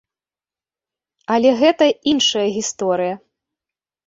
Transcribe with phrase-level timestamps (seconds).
[1.33, 3.15] Але гэта іншая гісторыя.